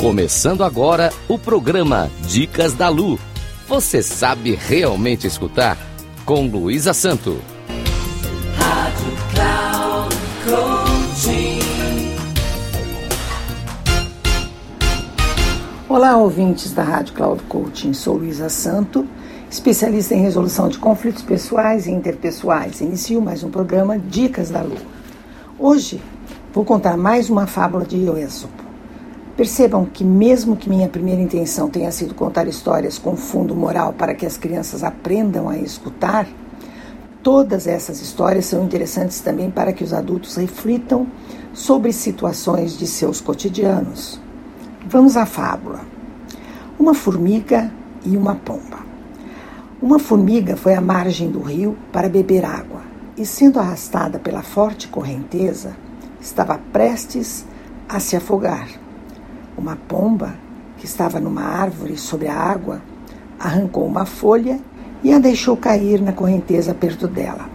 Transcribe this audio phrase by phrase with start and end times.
[0.00, 3.18] Começando agora o programa Dicas da Lu.
[3.66, 5.76] Você sabe realmente escutar?
[6.24, 7.42] Com Luísa Santo.
[8.56, 10.16] Rádio Cloud.
[15.88, 17.92] Olá, ouvintes da Rádio Cloud Coaching.
[17.92, 19.04] Sou Luísa Santo,
[19.50, 22.80] especialista em resolução de conflitos pessoais e interpessoais.
[22.80, 24.76] Inicio mais um programa Dicas da Lu.
[25.58, 26.00] Hoje
[26.54, 28.67] vou contar mais uma fábula de Êxopo.
[29.38, 34.12] Percebam que, mesmo que minha primeira intenção tenha sido contar histórias com fundo moral para
[34.12, 36.26] que as crianças aprendam a escutar,
[37.22, 41.06] todas essas histórias são interessantes também para que os adultos reflitam
[41.54, 44.20] sobre situações de seus cotidianos.
[44.88, 45.82] Vamos à fábula.
[46.76, 47.72] Uma formiga
[48.04, 48.80] e uma pomba.
[49.80, 52.80] Uma formiga foi à margem do rio para beber água
[53.16, 55.76] e, sendo arrastada pela forte correnteza,
[56.20, 57.46] estava prestes
[57.88, 58.87] a se afogar.
[59.58, 60.36] Uma pomba,
[60.76, 62.80] que estava numa árvore sobre a água,
[63.40, 64.60] arrancou uma folha
[65.02, 67.50] e a deixou cair na correnteza perto dela.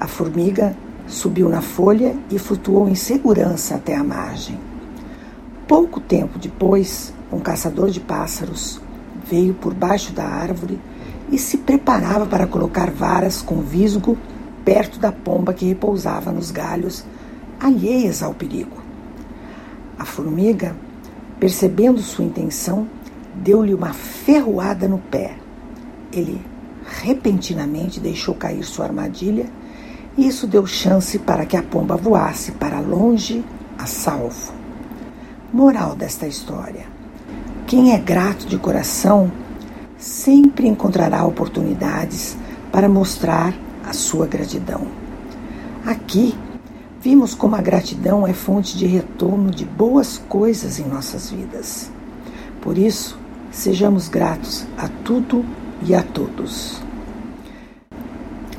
[0.00, 4.58] A formiga subiu na folha e flutuou em segurança até a margem.
[5.68, 8.80] Pouco tempo depois, um caçador de pássaros
[9.24, 10.76] veio por baixo da árvore
[11.30, 14.18] e se preparava para colocar varas com visgo
[14.64, 17.04] perto da pomba que repousava nos galhos,
[17.60, 18.82] alheias ao perigo.
[19.96, 20.74] A formiga
[21.38, 22.86] Percebendo sua intenção,
[23.34, 25.36] deu-lhe uma ferroada no pé.
[26.12, 26.40] Ele
[26.84, 29.46] repentinamente deixou cair sua armadilha
[30.16, 33.44] e isso deu chance para que a pomba voasse para longe
[33.78, 34.52] a salvo.
[35.52, 36.86] Moral desta história:
[37.66, 39.30] quem é grato de coração
[39.96, 42.36] sempre encontrará oportunidades
[42.70, 44.86] para mostrar a sua gratidão.
[45.86, 46.34] Aqui
[47.00, 48.86] vimos como a gratidão é fonte de
[49.22, 51.88] retorno de boas coisas em nossas vidas.
[52.60, 53.16] Por isso,
[53.52, 55.44] sejamos gratos a tudo
[55.84, 56.82] e a todos.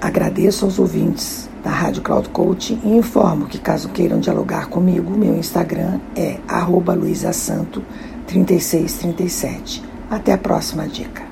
[0.00, 5.36] Agradeço aos ouvintes da Rádio Cloud Coaching e informo que caso queiram dialogar comigo, meu
[5.36, 6.38] Instagram é
[6.94, 9.82] luisasanto3637.
[10.10, 11.31] Até a próxima dica.